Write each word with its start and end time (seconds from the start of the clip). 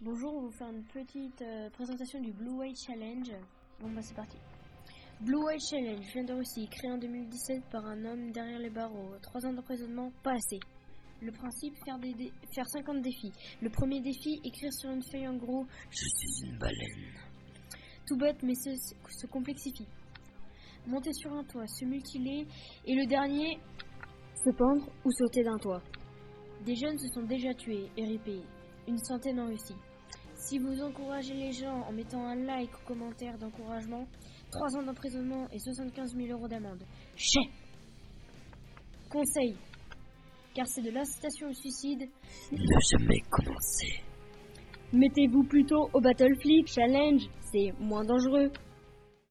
Bonjour, 0.00 0.34
on 0.34 0.40
va 0.42 0.46
vous 0.46 0.52
faire 0.52 0.68
une 0.68 0.84
petite 0.84 1.42
euh, 1.42 1.70
présentation 1.70 2.20
du 2.20 2.32
Blue 2.32 2.50
Whale 2.50 2.74
Challenge. 2.86 3.32
Bon 3.80 3.90
bah 3.90 4.02
c'est 4.02 4.14
parti. 4.14 4.36
Blue 5.20 5.42
Whale 5.42 5.58
Challenge 5.70 6.04
vient 6.12 6.24
de 6.24 6.34
Russie, 6.34 6.68
créé 6.68 6.90
en 6.92 6.98
2017 6.98 7.62
par 7.70 7.86
un 7.86 8.04
homme 8.04 8.30
derrière 8.32 8.58
les 8.58 8.70
barreaux. 8.70 9.14
3 9.22 9.46
ans 9.46 9.52
d'emprisonnement, 9.54 10.10
pas 10.22 10.34
assez. 10.34 10.58
Le 11.22 11.32
principe, 11.32 11.74
faire, 11.86 11.98
des 11.98 12.12
dé- 12.12 12.32
faire 12.54 12.68
50 12.68 13.00
défis. 13.00 13.32
Le 13.62 13.70
premier 13.70 14.00
défi, 14.02 14.38
écrire 14.44 14.72
sur 14.74 14.90
une 14.90 15.02
feuille 15.10 15.26
en 15.28 15.36
gros 15.36 15.64
«Je 15.90 15.96
suis 15.96 16.46
une 16.50 16.58
baleine». 16.58 17.14
Tout 18.06 18.16
bête, 18.18 18.42
mais 18.42 18.54
se, 18.54 18.70
se 19.08 19.26
complexifie. 19.26 19.86
Monter 20.86 21.12
sur 21.14 21.32
un 21.32 21.42
toit, 21.44 21.66
se 21.66 21.86
mutiler. 21.86 22.46
Et 22.84 22.94
le 22.94 23.06
dernier, 23.06 23.58
Se 24.44 24.50
pendre 24.50 24.86
ou 25.06 25.10
sauter 25.10 25.42
d'un 25.42 25.56
toit. 25.58 25.82
Des 26.66 26.76
jeunes 26.76 26.98
se 26.98 27.08
sont 27.14 27.22
déjà 27.22 27.54
tués 27.54 27.88
et 27.96 28.04
ripés, 28.04 28.42
une 28.88 28.98
centaine 28.98 29.40
en 29.40 29.46
Russie. 29.46 29.76
Si 30.34 30.58
vous 30.58 30.80
encouragez 30.80 31.34
les 31.34 31.52
gens 31.52 31.82
en 31.88 31.92
mettant 31.92 32.26
un 32.26 32.36
like 32.36 32.70
ou 32.72 32.86
commentaire 32.86 33.36
d'encouragement, 33.38 34.06
3 34.50 34.76
ans 34.76 34.82
d'emprisonnement 34.82 35.48
et 35.50 35.58
75 35.58 36.14
000 36.14 36.28
euros 36.28 36.48
d'amende. 36.48 36.82
Chais 37.16 37.50
Conseil 39.10 39.56
Car 40.54 40.66
c'est 40.68 40.82
de 40.82 40.90
l'incitation 40.90 41.48
au 41.48 41.52
suicide, 41.52 42.08
ne 42.52 42.80
jamais 42.90 43.20
commencer. 43.30 44.02
Mettez-vous 44.92 45.44
plutôt 45.44 45.90
au 45.92 46.00
Battle 46.00 46.34
Flip 46.40 46.66
Challenge, 46.68 47.22
c'est 47.52 47.72
moins 47.80 48.04
dangereux. 48.04 48.50